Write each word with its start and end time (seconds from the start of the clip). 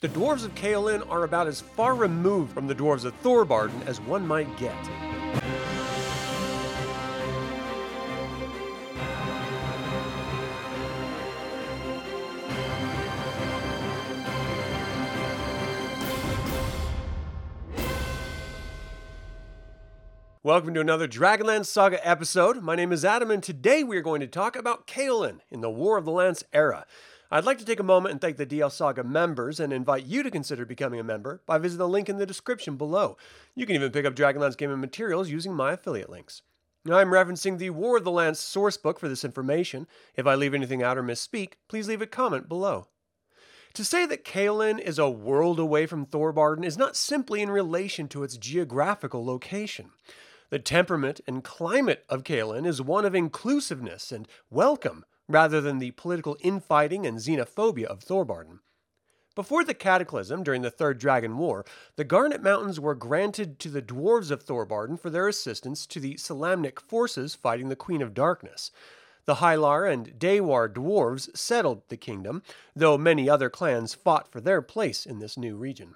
The 0.00 0.08
dwarves 0.08 0.46
of 0.46 0.54
Kayolin 0.54 1.06
are 1.10 1.24
about 1.24 1.46
as 1.46 1.60
far 1.60 1.94
removed 1.94 2.54
from 2.54 2.66
the 2.66 2.74
dwarves 2.74 3.04
of 3.04 3.12
Thorbardin 3.22 3.86
as 3.86 4.00
one 4.00 4.26
might 4.26 4.48
get. 4.56 4.74
Welcome 20.42 20.72
to 20.72 20.80
another 20.80 21.06
Dragonlance 21.06 21.66
Saga 21.66 22.08
episode. 22.08 22.62
My 22.62 22.74
name 22.74 22.90
is 22.90 23.04
Adam, 23.04 23.30
and 23.30 23.42
today 23.42 23.84
we 23.84 23.98
are 23.98 24.00
going 24.00 24.22
to 24.22 24.26
talk 24.26 24.56
about 24.56 24.86
Kayolin 24.86 25.40
in 25.50 25.60
the 25.60 25.68
War 25.68 25.98
of 25.98 26.06
the 26.06 26.10
Lance 26.10 26.42
era. 26.54 26.86
I'd 27.32 27.44
like 27.44 27.58
to 27.58 27.64
take 27.64 27.78
a 27.78 27.84
moment 27.84 28.10
and 28.10 28.20
thank 28.20 28.38
the 28.38 28.46
DL 28.46 28.72
Saga 28.72 29.04
members 29.04 29.60
and 29.60 29.72
invite 29.72 30.04
you 30.04 30.24
to 30.24 30.32
consider 30.32 30.64
becoming 30.66 30.98
a 30.98 31.04
member 31.04 31.42
by 31.46 31.58
visiting 31.58 31.78
the 31.78 31.88
link 31.88 32.08
in 32.08 32.16
the 32.16 32.26
description 32.26 32.76
below. 32.76 33.16
You 33.54 33.66
can 33.66 33.76
even 33.76 33.92
pick 33.92 34.04
up 34.04 34.16
Dragonlance 34.16 34.56
gaming 34.56 34.80
materials 34.80 35.30
using 35.30 35.54
my 35.54 35.72
affiliate 35.72 36.10
links. 36.10 36.42
I'm 36.86 37.10
referencing 37.10 37.58
the 37.58 37.70
War 37.70 37.98
of 37.98 38.04
the 38.04 38.10
Lance 38.10 38.40
sourcebook 38.40 38.98
for 38.98 39.08
this 39.08 39.24
information. 39.24 39.86
If 40.16 40.26
I 40.26 40.34
leave 40.34 40.54
anything 40.54 40.82
out 40.82 40.98
or 40.98 41.04
misspeak, 41.04 41.52
please 41.68 41.86
leave 41.86 42.02
a 42.02 42.06
comment 42.06 42.48
below. 42.48 42.88
To 43.74 43.84
say 43.84 44.06
that 44.06 44.24
Kayolin 44.24 44.80
is 44.80 44.98
a 44.98 45.08
world 45.08 45.60
away 45.60 45.86
from 45.86 46.06
Thorbardin 46.06 46.64
is 46.64 46.76
not 46.76 46.96
simply 46.96 47.42
in 47.42 47.50
relation 47.50 48.08
to 48.08 48.24
its 48.24 48.36
geographical 48.36 49.24
location. 49.24 49.90
The 50.48 50.58
temperament 50.58 51.20
and 51.28 51.44
climate 51.44 52.04
of 52.08 52.24
Kayolin 52.24 52.66
is 52.66 52.82
one 52.82 53.04
of 53.04 53.14
inclusiveness 53.14 54.10
and 54.10 54.26
welcome, 54.50 55.04
rather 55.30 55.60
than 55.60 55.78
the 55.78 55.92
political 55.92 56.36
infighting 56.40 57.06
and 57.06 57.18
xenophobia 57.18 57.84
of 57.84 58.00
Thorbardin. 58.00 58.58
Before 59.36 59.64
the 59.64 59.74
Cataclysm, 59.74 60.42
during 60.42 60.62
the 60.62 60.72
Third 60.72 60.98
Dragon 60.98 61.38
War, 61.38 61.64
the 61.94 62.04
Garnet 62.04 62.42
Mountains 62.42 62.80
were 62.80 62.96
granted 62.96 63.60
to 63.60 63.68
the 63.68 63.80
dwarves 63.80 64.32
of 64.32 64.44
Thorbardin 64.44 64.98
for 64.98 65.08
their 65.08 65.28
assistance 65.28 65.86
to 65.86 66.00
the 66.00 66.14
Solamnic 66.14 66.80
forces 66.80 67.36
fighting 67.36 67.68
the 67.68 67.76
Queen 67.76 68.02
of 68.02 68.12
Darkness. 68.12 68.72
The 69.26 69.36
Hylar 69.36 69.90
and 69.90 70.18
Daewar 70.18 70.68
dwarves 70.68 71.34
settled 71.36 71.88
the 71.88 71.96
kingdom, 71.96 72.42
though 72.74 72.98
many 72.98 73.30
other 73.30 73.48
clans 73.48 73.94
fought 73.94 74.30
for 74.32 74.40
their 74.40 74.60
place 74.60 75.06
in 75.06 75.20
this 75.20 75.38
new 75.38 75.56
region. 75.56 75.94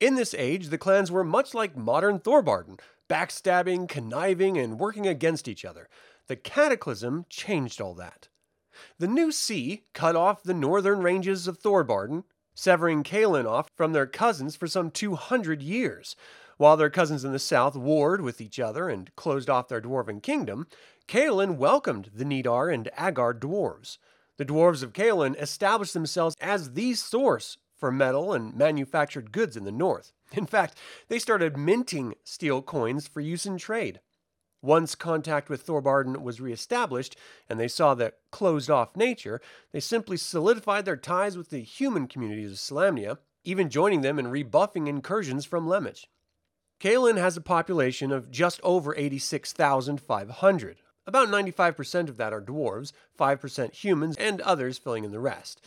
In 0.00 0.16
this 0.16 0.34
age, 0.34 0.68
the 0.68 0.78
clans 0.78 1.12
were 1.12 1.22
much 1.22 1.54
like 1.54 1.76
modern 1.76 2.18
Thorbardin, 2.18 2.80
backstabbing, 3.08 3.88
conniving, 3.88 4.58
and 4.58 4.80
working 4.80 5.06
against 5.06 5.46
each 5.46 5.64
other. 5.64 5.88
The 6.26 6.36
Cataclysm 6.36 7.26
changed 7.28 7.80
all 7.80 7.94
that. 7.94 8.28
The 8.98 9.08
new 9.08 9.32
sea 9.32 9.84
cut 9.92 10.16
off 10.16 10.42
the 10.42 10.54
northern 10.54 11.00
ranges 11.00 11.46
of 11.46 11.58
Thorbardin, 11.58 12.24
severing 12.54 13.02
Kayolin 13.02 13.46
off 13.46 13.68
from 13.74 13.92
their 13.92 14.06
cousins 14.06 14.56
for 14.56 14.66
some 14.66 14.90
200 14.90 15.62
years. 15.62 16.16
While 16.56 16.76
their 16.76 16.90
cousins 16.90 17.24
in 17.24 17.32
the 17.32 17.38
south 17.38 17.74
warred 17.74 18.20
with 18.20 18.40
each 18.40 18.60
other 18.60 18.88
and 18.88 19.14
closed 19.16 19.48
off 19.48 19.68
their 19.68 19.80
dwarven 19.80 20.22
kingdom, 20.22 20.66
Kayolin 21.08 21.56
welcomed 21.56 22.10
the 22.14 22.24
Neidar 22.24 22.72
and 22.72 22.90
Aghar 22.98 23.32
dwarves. 23.32 23.98
The 24.36 24.44
dwarves 24.44 24.82
of 24.82 24.92
Kayolin 24.92 25.40
established 25.40 25.94
themselves 25.94 26.36
as 26.40 26.72
the 26.72 26.94
source 26.94 27.56
for 27.76 27.90
metal 27.90 28.32
and 28.32 28.54
manufactured 28.54 29.32
goods 29.32 29.56
in 29.56 29.64
the 29.64 29.72
north. 29.72 30.12
In 30.32 30.46
fact, 30.46 30.78
they 31.08 31.18
started 31.18 31.56
minting 31.56 32.14
steel 32.24 32.62
coins 32.62 33.08
for 33.08 33.20
use 33.20 33.46
in 33.46 33.58
trade. 33.58 34.00
Once 34.62 34.94
contact 34.94 35.48
with 35.48 35.66
Thorbardin 35.66 36.22
was 36.22 36.40
reestablished 36.40 37.16
and 37.48 37.58
they 37.58 37.68
saw 37.68 37.94
the 37.94 38.12
closed 38.30 38.70
off 38.70 38.96
nature, 38.96 39.40
they 39.72 39.80
simply 39.80 40.16
solidified 40.16 40.84
their 40.84 40.96
ties 40.96 41.36
with 41.36 41.50
the 41.50 41.62
human 41.62 42.06
communities 42.06 42.52
of 42.52 42.58
Solamnia, 42.58 43.18
even 43.44 43.70
joining 43.70 44.02
them 44.02 44.18
in 44.18 44.28
rebuffing 44.28 44.86
incursions 44.86 45.46
from 45.46 45.66
Lemish. 45.66 46.04
Kayolin 46.78 47.18
has 47.18 47.36
a 47.36 47.42
population 47.42 48.12
of 48.12 48.30
just 48.30 48.60
over 48.62 48.94
86,500. 48.96 50.76
About 51.06 51.28
95% 51.28 52.08
of 52.08 52.16
that 52.18 52.32
are 52.32 52.40
dwarves, 52.40 52.92
5% 53.18 53.74
humans, 53.74 54.16
and 54.16 54.40
others 54.42 54.78
filling 54.78 55.04
in 55.04 55.10
the 55.10 55.20
rest. 55.20 55.60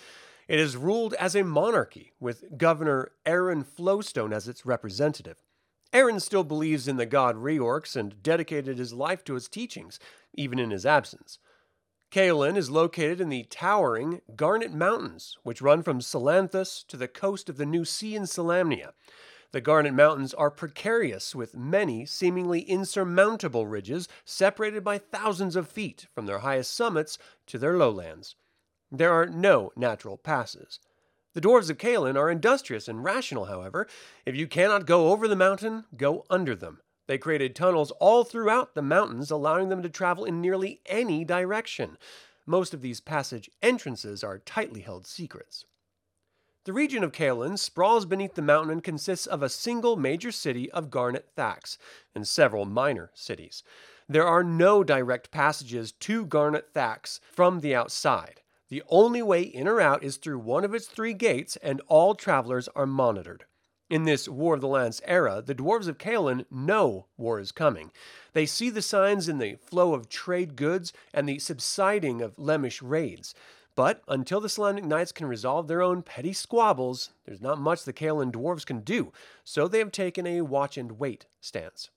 It 0.47 0.59
is 0.59 0.75
ruled 0.75 1.13
as 1.15 1.35
a 1.35 1.43
monarchy, 1.43 2.13
with 2.19 2.57
Governor 2.57 3.11
Aaron 3.25 3.63
Flowstone 3.63 4.33
as 4.33 4.47
its 4.47 4.65
representative. 4.65 5.42
Aaron 5.93 6.19
still 6.19 6.43
believes 6.43 6.87
in 6.87 6.97
the 6.97 7.05
god 7.05 7.35
Reorx 7.35 7.95
and 7.95 8.21
dedicated 8.23 8.79
his 8.79 8.93
life 8.93 9.23
to 9.25 9.35
his 9.35 9.47
teachings, 9.47 9.99
even 10.33 10.57
in 10.57 10.71
his 10.71 10.87
absence. 10.87 11.37
Kayolin 12.11 12.57
is 12.57 12.71
located 12.71 13.21
in 13.21 13.29
the 13.29 13.43
towering 13.43 14.21
Garnet 14.35 14.73
Mountains, 14.73 15.37
which 15.43 15.61
run 15.61 15.83
from 15.83 16.01
Solanthus 16.01 16.83
to 16.87 16.97
the 16.97 17.07
coast 17.07 17.47
of 17.47 17.57
the 17.57 17.65
New 17.65 17.85
Sea 17.85 18.15
in 18.15 18.23
Solamnia. 18.23 18.93
The 19.51 19.61
Garnet 19.61 19.93
Mountains 19.93 20.33
are 20.33 20.49
precarious, 20.49 21.35
with 21.35 21.55
many 21.55 22.07
seemingly 22.07 22.61
insurmountable 22.61 23.67
ridges 23.67 24.07
separated 24.25 24.83
by 24.83 24.97
thousands 24.97 25.55
of 25.55 25.69
feet 25.69 26.07
from 26.13 26.25
their 26.25 26.39
highest 26.39 26.73
summits 26.73 27.19
to 27.47 27.59
their 27.59 27.77
lowlands. 27.77 28.35
There 28.91 29.13
are 29.13 29.27
no 29.27 29.71
natural 29.75 30.17
passes. 30.17 30.79
The 31.33 31.41
dwarves 31.41 31.69
of 31.71 31.79
Kayolin 31.79 32.15
are 32.15 32.29
industrious 32.29 32.87
and 32.87 33.03
rational, 33.03 33.45
however. 33.45 33.87
If 34.25 34.35
you 34.35 34.47
cannot 34.47 34.85
go 34.85 35.11
over 35.11 35.27
the 35.27 35.35
mountain, 35.35 35.85
go 35.97 36.25
under 36.29 36.55
them. 36.55 36.81
They 37.07 37.17
created 37.17 37.55
tunnels 37.55 37.91
all 37.99 38.23
throughout 38.23 38.75
the 38.75 38.81
mountains, 38.83 39.31
allowing 39.31 39.69
them 39.69 39.81
to 39.81 39.89
travel 39.89 40.25
in 40.25 40.41
nearly 40.41 40.81
any 40.85 41.25
direction. 41.25 41.97
Most 42.45 42.73
of 42.73 42.81
these 42.81 43.01
passage 43.01 43.49
entrances 43.61 44.23
are 44.23 44.37
tightly 44.37 44.81
held 44.81 45.07
secrets. 45.07 45.65
The 46.65 46.73
region 46.73 47.03
of 47.03 47.11
Kayolin 47.11 47.57
sprawls 47.57 48.05
beneath 48.05 48.35
the 48.35 48.41
mountain 48.41 48.71
and 48.71 48.83
consists 48.83 49.25
of 49.25 49.41
a 49.41 49.49
single 49.49 49.97
major 49.97 50.31
city 50.31 50.71
of 50.71 50.89
Garnet 50.89 51.27
Thax 51.35 51.77
and 52.13 52.27
several 52.27 52.63
minor 52.65 53.11
cities. 53.13 53.63
There 54.07 54.27
are 54.27 54.43
no 54.43 54.83
direct 54.83 55.31
passages 55.31 55.91
to 55.91 56.25
Garnet 56.25 56.69
Thax 56.73 57.19
from 57.31 57.59
the 57.61 57.75
outside. 57.75 58.42
The 58.73 58.81
only 58.89 59.21
way 59.21 59.43
in 59.43 59.67
or 59.67 59.79
out 59.79 60.03
is 60.03 60.17
through 60.17 60.39
one 60.39 60.63
of 60.63 60.73
its 60.73 60.87
three 60.87 61.13
gates, 61.13 61.57
and 61.57 61.79
all 61.87 62.15
travelers 62.15 62.67
are 62.69 62.87
monitored. 62.87 63.45
In 63.87 64.05
this 64.05 64.27
War 64.27 64.55
of 64.55 64.61
the 64.61 64.67
Lance 64.67 64.99
era, 65.05 65.43
the 65.45 65.53
dwarves 65.53 65.87
of 65.87 65.99
Kayolin 65.99 66.47
know 66.49 67.05
war 67.15 67.39
is 67.39 67.51
coming. 67.51 67.91
They 68.33 68.47
see 68.47 68.71
the 68.71 68.81
signs 68.81 69.29
in 69.29 69.37
the 69.37 69.57
flow 69.57 69.93
of 69.93 70.09
trade 70.09 70.55
goods 70.55 70.91
and 71.13 71.29
the 71.29 71.37
subsiding 71.37 72.19
of 72.23 72.35
Lemish 72.37 72.81
raids. 72.83 73.35
But 73.75 74.01
until 74.07 74.41
the 74.41 74.49
Solamnic 74.49 74.85
Knights 74.85 75.11
can 75.11 75.27
resolve 75.27 75.67
their 75.67 75.83
own 75.83 76.01
petty 76.01 76.33
squabbles, 76.33 77.11
there's 77.25 77.41
not 77.41 77.59
much 77.59 77.83
the 77.83 77.93
Kayolin 77.93 78.31
dwarves 78.31 78.65
can 78.65 78.79
do, 78.79 79.13
so 79.43 79.67
they 79.67 79.77
have 79.77 79.91
taken 79.91 80.25
a 80.25 80.41
watch 80.41 80.79
and 80.79 80.93
wait 80.93 81.27
stance. 81.39 81.91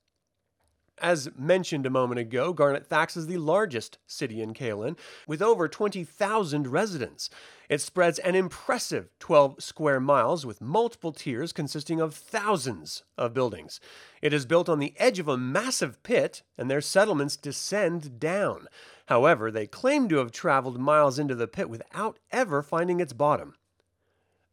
As 0.99 1.29
mentioned 1.37 1.85
a 1.85 1.91
moment 1.91 2.19
ago, 2.19 2.55
Garnet 2.55 2.87
Thax 2.87 3.19
is 3.19 3.27
the 3.27 3.37
largest 3.37 3.99
city 4.07 4.41
in 4.41 4.55
Kayolin, 4.55 4.97
with 5.27 5.43
over 5.43 5.69
20,000 5.69 6.67
residents. 6.67 7.29
It 7.69 7.83
spreads 7.83 8.19
an 8.21 8.35
impressive 8.35 9.11
12 9.19 9.63
square 9.63 10.01
miles 10.01 10.47
with 10.47 10.63
multiple 10.63 11.13
tiers 11.13 11.53
consisting 11.53 12.01
of 12.01 12.15
thousands 12.15 13.03
of 13.19 13.35
buildings. 13.35 13.79
It 14.23 14.33
is 14.33 14.47
built 14.47 14.71
on 14.71 14.79
the 14.79 14.95
edge 14.97 15.19
of 15.19 15.29
a 15.29 15.37
massive 15.37 16.03
pit, 16.03 16.43
and 16.57 16.71
their 16.71 16.81
settlements 16.81 17.37
descend 17.37 18.19
down. 18.19 18.67
However, 19.07 19.51
they 19.51 19.67
claim 19.67 20.09
to 20.09 20.17
have 20.17 20.33
traveled 20.33 20.81
miles 20.81 21.19
into 21.19 21.35
the 21.35 21.47
pit 21.47 21.69
without 21.69 22.19
ever 22.33 22.63
finding 22.63 23.01
its 23.01 23.13
bottom. 23.13 23.55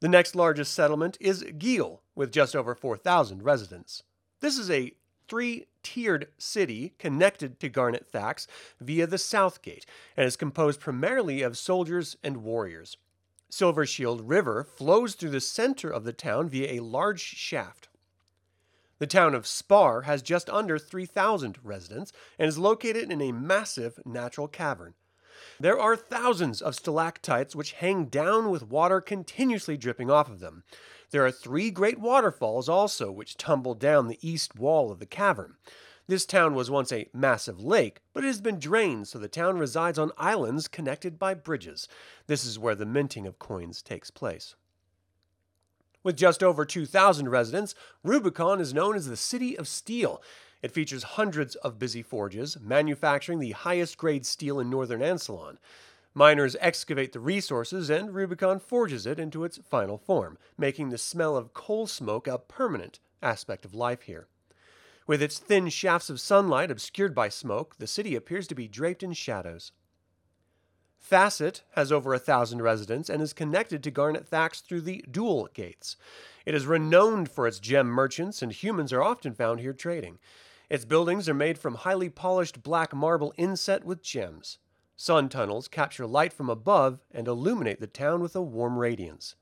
The 0.01 0.09
next 0.09 0.35
largest 0.35 0.73
settlement 0.73 1.17
is 1.21 1.43
Giel, 1.43 1.99
with 2.15 2.33
just 2.33 2.53
over 2.53 2.75
4,000 2.75 3.43
residents. 3.43 4.03
This 4.41 4.57
is 4.57 4.69
a 4.69 4.91
three 5.29 5.67
tiered 5.83 6.29
city 6.37 6.93
connected 6.97 7.59
to 7.59 7.69
Garnet 7.69 8.07
Thax 8.07 8.47
via 8.79 9.05
the 9.05 9.17
South 9.17 9.61
Gate 9.61 9.85
and 10.17 10.25
is 10.25 10.35
composed 10.35 10.79
primarily 10.79 11.41
of 11.41 11.57
soldiers 11.57 12.17
and 12.23 12.37
warriors. 12.37 12.97
Silver 13.49 13.85
Shield 13.85 14.27
River 14.27 14.63
flows 14.63 15.13
through 15.13 15.29
the 15.29 15.39
center 15.41 15.89
of 15.89 16.05
the 16.05 16.13
town 16.13 16.49
via 16.49 16.73
a 16.73 16.83
large 16.83 17.21
shaft. 17.21 17.89
The 18.99 19.07
town 19.07 19.35
of 19.35 19.45
Spar 19.45 20.03
has 20.03 20.21
just 20.21 20.49
under 20.49 20.79
3,000 20.79 21.59
residents 21.63 22.13
and 22.39 22.47
is 22.47 22.57
located 22.57 23.11
in 23.11 23.21
a 23.21 23.31
massive 23.31 23.99
natural 24.05 24.47
cavern. 24.47 24.93
There 25.59 25.79
are 25.79 25.95
thousands 25.95 26.61
of 26.61 26.75
stalactites 26.75 27.55
which 27.55 27.73
hang 27.73 28.05
down 28.05 28.49
with 28.49 28.67
water 28.67 28.99
continuously 29.01 29.77
dripping 29.77 30.09
off 30.09 30.29
of 30.29 30.39
them. 30.39 30.63
There 31.11 31.25
are 31.25 31.31
three 31.31 31.69
great 31.69 31.99
waterfalls 31.99 32.67
also 32.67 33.11
which 33.11 33.37
tumble 33.37 33.75
down 33.75 34.07
the 34.07 34.19
east 34.27 34.55
wall 34.55 34.91
of 34.91 34.99
the 34.99 35.05
cavern. 35.05 35.57
This 36.07 36.25
town 36.25 36.53
was 36.53 36.69
once 36.69 36.91
a 36.91 37.09
massive 37.13 37.61
lake, 37.61 38.01
but 38.13 38.23
it 38.23 38.27
has 38.27 38.41
been 38.41 38.59
drained 38.59 39.07
so 39.07 39.19
the 39.19 39.27
town 39.27 39.57
resides 39.57 39.97
on 39.97 40.11
islands 40.17 40.67
connected 40.67 41.17
by 41.17 41.33
bridges. 41.33 41.87
This 42.27 42.43
is 42.43 42.59
where 42.59 42.75
the 42.75 42.85
minting 42.85 43.25
of 43.25 43.39
coins 43.39 43.81
takes 43.81 44.11
place. 44.11 44.55
With 46.03 46.17
just 46.17 46.43
over 46.43 46.65
2,000 46.65 47.29
residents, 47.29 47.73
Rubicon 48.03 48.59
is 48.59 48.73
known 48.73 48.95
as 48.95 49.07
the 49.07 49.15
City 49.15 49.57
of 49.57 49.69
Steel. 49.69 50.21
It 50.63 50.71
features 50.71 51.03
hundreds 51.03 51.55
of 51.55 51.77
busy 51.77 52.01
forges, 52.01 52.57
manufacturing 52.59 53.39
the 53.39 53.51
highest 53.51 53.97
grade 53.97 54.25
steel 54.25 54.61
in 54.61 54.69
northern 54.69 55.01
Ansalon. 55.01 55.57
Miners 56.13 56.55
excavate 56.61 57.11
the 57.11 57.19
resources, 57.19 57.89
and 57.89 58.15
Rubicon 58.15 58.59
forges 58.59 59.05
it 59.05 59.19
into 59.19 59.43
its 59.43 59.57
final 59.57 59.97
form, 59.97 60.37
making 60.57 60.89
the 60.89 60.97
smell 60.97 61.35
of 61.35 61.53
coal 61.53 61.85
smoke 61.85 62.27
a 62.27 62.37
permanent 62.37 62.99
aspect 63.21 63.65
of 63.65 63.75
life 63.75 64.03
here. 64.03 64.27
With 65.05 65.21
its 65.21 65.37
thin 65.37 65.67
shafts 65.67 66.09
of 66.09 66.21
sunlight 66.21 66.71
obscured 66.71 67.13
by 67.13 67.27
smoke, 67.27 67.75
the 67.77 67.87
city 67.87 68.15
appears 68.15 68.47
to 68.47 68.55
be 68.55 68.69
draped 68.69 69.03
in 69.03 69.11
shadows. 69.11 69.73
Facet 70.97 71.63
has 71.71 71.91
over 71.91 72.13
a 72.13 72.19
thousand 72.19 72.61
residents 72.61 73.09
and 73.09 73.21
is 73.21 73.33
connected 73.33 73.83
to 73.83 73.91
Garnet 73.91 74.25
Thax 74.25 74.61
through 74.61 74.81
the 74.81 75.03
dual 75.11 75.49
gates. 75.53 75.97
It 76.45 76.55
is 76.55 76.65
renowned 76.65 77.29
for 77.29 77.45
its 77.45 77.59
gem 77.59 77.87
merchants, 77.87 78.41
and 78.41 78.53
humans 78.53 78.93
are 78.93 79.03
often 79.03 79.33
found 79.33 79.59
here 79.59 79.73
trading. 79.73 80.19
Its 80.69 80.85
buildings 80.85 81.27
are 81.29 81.33
made 81.33 81.57
from 81.57 81.75
highly 81.75 82.09
polished 82.09 82.63
black 82.63 82.93
marble 82.93 83.33
inset 83.37 83.83
with 83.83 84.01
gems. 84.01 84.57
Sun 84.95 85.29
tunnels 85.29 85.67
capture 85.67 86.05
light 86.05 86.31
from 86.31 86.49
above 86.49 86.99
and 87.11 87.27
illuminate 87.27 87.79
the 87.79 87.87
town 87.87 88.21
with 88.21 88.35
a 88.35 88.41
warm 88.41 88.77
radiance. 88.77 89.35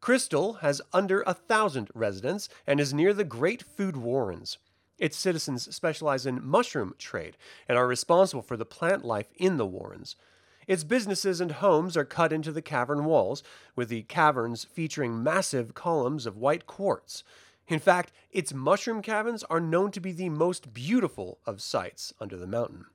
Crystal 0.00 0.54
has 0.54 0.80
under 0.92 1.22
a 1.22 1.34
thousand 1.34 1.90
residents 1.94 2.48
and 2.66 2.78
is 2.78 2.94
near 2.94 3.12
the 3.12 3.24
Great 3.24 3.62
Food 3.62 3.96
Warrens. 3.96 4.58
Its 4.98 5.16
citizens 5.16 5.74
specialize 5.74 6.26
in 6.26 6.44
mushroom 6.44 6.94
trade 6.98 7.36
and 7.68 7.76
are 7.76 7.86
responsible 7.86 8.42
for 8.42 8.56
the 8.56 8.64
plant 8.64 9.04
life 9.04 9.28
in 9.36 9.56
the 9.56 9.66
warrens. 9.66 10.16
Its 10.66 10.84
businesses 10.84 11.40
and 11.40 11.52
homes 11.52 11.96
are 11.96 12.04
cut 12.04 12.32
into 12.32 12.52
the 12.52 12.60
cavern 12.60 13.06
walls, 13.06 13.42
with 13.74 13.88
the 13.88 14.02
caverns 14.02 14.64
featuring 14.64 15.22
massive 15.22 15.72
columns 15.72 16.26
of 16.26 16.36
white 16.36 16.66
quartz. 16.66 17.24
In 17.68 17.78
fact, 17.78 18.12
its 18.30 18.54
mushroom 18.54 19.02
cabins 19.02 19.44
are 19.44 19.60
known 19.60 19.90
to 19.92 20.00
be 20.00 20.12
the 20.12 20.30
most 20.30 20.72
beautiful 20.72 21.38
of 21.44 21.60
sights 21.60 22.14
under 22.18 22.36
the 22.36 22.46
mountain. 22.46 22.86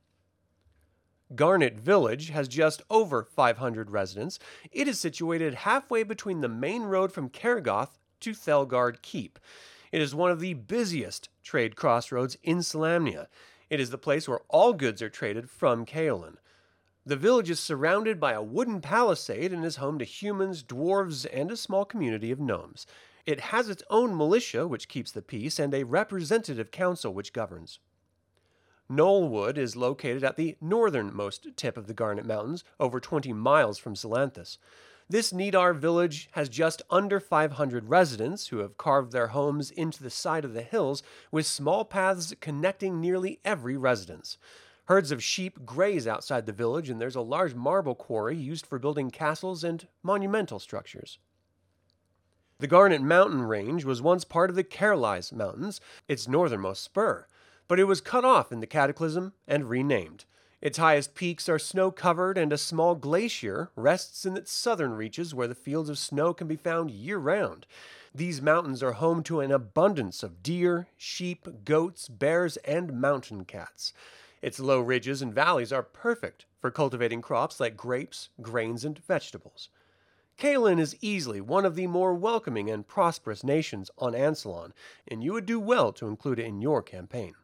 Garnet 1.36 1.80
Village 1.80 2.30
has 2.30 2.48
just 2.48 2.82
over 2.90 3.24
500 3.24 3.92
residents. 3.92 4.40
It 4.72 4.88
is 4.88 5.00
situated 5.00 5.54
halfway 5.54 6.04
between 6.04 6.42
the 6.42 6.50
main 6.50 6.84
road 6.84 7.12
from 7.12 7.30
Caergoth 7.30 7.98
to 8.22 8.34
Thelgaard 8.34 9.02
Keep. 9.02 9.40
It 9.92 10.02
is 10.02 10.16
one 10.16 10.32
of 10.32 10.40
the 10.40 10.56
busiest 10.56 11.30
trade 11.44 11.76
crossroads 11.76 12.38
in 12.44 12.60
Solamnia. 12.60 13.28
It 13.70 13.80
is 13.80 13.92
the 13.92 13.98
place 13.98 14.28
where 14.28 14.42
all 14.50 14.74
goods 14.74 15.02
are 15.02 15.10
traded 15.10 15.50
from 15.50 15.86
Kayolin. 15.86 16.38
The 17.06 17.16
village 17.16 17.50
is 17.50 17.60
surrounded 17.60 18.20
by 18.20 18.34
a 18.34 18.42
wooden 18.42 18.82
palisade 18.82 19.52
and 19.52 19.66
is 19.66 19.76
home 19.76 20.00
to 20.00 20.06
humans, 20.06 20.64
dwarves, 20.64 21.26
and 21.32 21.52
a 21.52 21.58
small 21.58 21.86
community 21.86 22.32
of 22.32 22.40
gnomes. 22.40 22.88
It 23.26 23.40
has 23.40 23.70
its 23.70 23.84
own 23.90 24.18
militia, 24.18 24.68
which 24.68 24.90
keeps 24.90 25.12
the 25.12 25.22
peace, 25.22 25.58
and 25.58 25.74
a 25.74 25.84
representative 25.84 26.72
council, 26.72 27.14
which 27.14 27.32
governs. 27.34 27.80
Knollwood 28.90 29.58
is 29.58 29.78
located 29.78 30.24
at 30.24 30.36
the 30.36 30.58
northernmost 30.60 31.48
tip 31.56 31.78
of 31.78 31.88
the 31.88 31.94
Garnet 31.94 32.26
Mountains, 32.26 32.66
over 32.80 33.00
20 33.00 33.32
miles 33.32 33.78
from 33.78 33.96
Solanthus. 33.96 34.58
This 35.10 35.32
Neidar 35.32 35.74
village 35.74 36.30
has 36.34 36.50
just 36.50 36.82
under 36.90 37.20
500 37.20 37.90
residents 37.90 38.48
who 38.48 38.58
have 38.58 38.78
carved 38.78 39.12
their 39.12 39.28
homes 39.28 39.72
into 39.72 40.04
the 40.04 40.10
side 40.10 40.44
of 40.44 40.54
the 40.54 40.62
hills 40.62 41.02
with 41.32 41.46
small 41.46 41.86
paths 41.86 42.34
connecting 42.42 43.00
nearly 43.00 43.40
every 43.46 43.78
residence. 43.78 44.38
Herds 44.86 45.12
of 45.12 45.24
sheep 45.24 45.66
graze 45.66 46.08
outside 46.08 46.46
the 46.46 46.52
village, 46.52 46.90
and 46.90 47.00
there's 47.00 47.16
a 47.16 47.22
large 47.22 47.54
marble 47.54 47.96
quarry 47.96 48.36
used 48.36 48.66
for 48.66 48.80
building 48.80 49.12
castles 49.12 49.64
and 49.64 49.88
monumental 50.04 50.60
structures. 50.60 51.20
The 52.64 52.68
Garnet 52.70 53.02
Mountain 53.02 53.44
Range 53.44 53.84
was 53.84 54.02
once 54.02 54.24
part 54.24 54.50
of 54.50 54.56
the 54.56 54.64
Kharolis 54.64 55.34
Mountains, 55.34 55.82
its 56.08 56.30
northernmost 56.30 56.82
spur, 56.82 57.28
but 57.68 57.78
it 57.78 57.84
was 57.84 58.00
cut 58.00 58.24
off 58.24 58.54
in 58.54 58.62
the 58.62 58.66
Cataclysm 58.66 59.34
and 59.46 59.70
renamed. 59.70 60.24
Its 60.62 60.78
highest 60.78 61.14
peaks 61.14 61.50
are 61.50 61.60
snow 61.60 61.92
covered, 61.92 62.38
and 62.38 62.54
a 62.54 62.58
small 62.58 62.96
glacier 62.96 63.70
rests 63.76 64.26
in 64.26 64.38
its 64.38 64.50
southern 64.50 64.94
reaches 64.94 65.36
where 65.36 65.50
the 65.50 65.56
fields 65.56 65.90
of 65.90 65.98
snow 66.00 66.34
can 66.34 66.48
be 66.48 66.56
found 66.56 66.90
year 66.90 67.18
round. 67.18 67.66
These 68.16 68.42
mountains 68.42 68.82
are 68.82 68.94
home 68.94 69.24
to 69.24 69.42
an 69.42 69.52
abundance 69.52 70.24
of 70.24 70.42
deer, 70.42 70.88
sheep, 70.96 71.66
goats, 71.66 72.08
bears, 72.08 72.56
and 72.64 72.94
mountain 72.94 73.44
cats. 73.44 73.92
Its 74.42 74.62
low 74.62 74.80
ridges 74.80 75.22
and 75.22 75.36
valleys 75.36 75.74
are 75.74 75.84
perfect 75.84 76.46
for 76.62 76.72
cultivating 76.72 77.22
crops 77.22 77.60
like 77.60 77.76
grapes, 77.76 78.30
grains, 78.42 78.86
and 78.86 79.00
vegetables. 79.00 79.68
Kayolin 80.38 80.80
is 80.80 80.98
easily 81.02 81.40
one 81.40 81.66
of 81.66 81.76
the 81.76 81.88
more 81.88 82.14
welcoming 82.14 82.70
and 82.70 82.88
prosperous 82.88 83.44
nations 83.44 83.90
on 83.98 84.14
Ansalon, 84.14 84.72
and 85.08 85.24
you 85.24 85.34
would 85.34 85.46
do 85.46 85.60
well 85.60 85.94
to 85.94 86.08
include 86.08 86.40
it 86.40 86.46
in 86.46 86.62
your 86.62 86.82
campaign. 86.82 87.36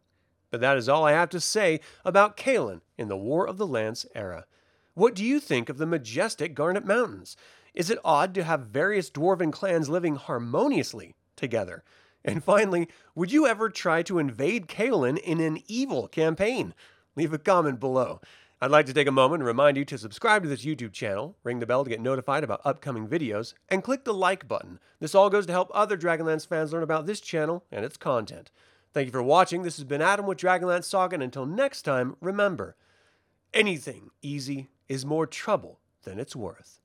But 0.51 0.61
that 0.61 0.77
is 0.77 0.89
all 0.89 1.05
I 1.05 1.11
have 1.11 1.29
to 1.29 1.39
say 1.39 1.79
about 2.03 2.35
Kayolin 2.35 2.81
in 2.97 3.07
the 3.07 3.17
War 3.17 3.47
of 3.47 3.57
the 3.57 3.67
Lance 3.67 4.05
era. 4.15 4.45
What 4.95 5.15
do 5.15 5.23
you 5.23 5.39
think 5.39 5.69
of 5.69 5.77
the 5.77 5.85
majestic 5.85 6.55
Garnet 6.55 6.85
Mountains? 6.85 7.37
Is 7.73 7.89
it 7.89 7.99
odd 8.03 8.33
to 8.33 8.43
have 8.43 8.67
various 8.67 9.09
dwarven 9.11 9.53
clans 9.53 9.87
living 9.87 10.15
harmoniously 10.15 11.15
together? 11.35 11.83
And 12.25 12.43
finally, 12.43 12.89
would 13.15 13.31
you 13.31 13.47
ever 13.47 13.69
try 13.69 14.03
to 14.03 14.19
invade 14.19 14.67
Kayolin 14.67 15.17
in 15.19 15.39
an 15.39 15.61
evil 15.67 16.07
campaign? 16.07 16.73
Leave 17.15 17.31
a 17.31 17.37
comment 17.37 17.79
below. 17.79 18.19
I'd 18.61 18.71
like 18.71 18.87
to 18.87 18.93
take 18.93 19.07
a 19.07 19.11
moment 19.11 19.39
and 19.39 19.47
remind 19.47 19.77
you 19.77 19.85
to 19.85 19.97
subscribe 19.97 20.43
to 20.43 20.49
this 20.49 20.65
YouTube 20.65 20.91
channel, 20.91 21.37
ring 21.43 21.59
the 21.59 21.65
bell 21.65 21.85
to 21.85 21.89
get 21.89 22.01
notified 22.01 22.43
about 22.43 22.59
upcoming 22.65 23.07
videos, 23.07 23.53
and 23.69 23.81
click 23.81 24.03
the 24.03 24.13
like 24.13 24.49
button. 24.49 24.81
This 24.99 25.15
all 25.15 25.29
goes 25.29 25.45
to 25.45 25.53
help 25.53 25.71
other 25.73 25.97
Dragonlance 25.97 26.45
fans 26.45 26.73
learn 26.73 26.83
about 26.83 27.05
this 27.05 27.21
channel 27.21 27.63
and 27.71 27.85
its 27.85 27.95
content. 27.95 28.51
Thank 28.93 29.05
you 29.05 29.13
for 29.13 29.23
watching. 29.23 29.61
This 29.61 29.77
has 29.77 29.85
been 29.85 30.01
Adam 30.01 30.25
with 30.25 30.39
Dragonlance 30.39 30.83
Saga, 30.83 31.13
and 31.13 31.23
until 31.23 31.45
next 31.45 31.83
time, 31.83 32.17
remember, 32.19 32.75
anything 33.53 34.09
easy 34.21 34.71
is 34.89 35.05
more 35.05 35.25
trouble 35.25 35.79
than 36.03 36.19
it's 36.19 36.35
worth. 36.35 36.81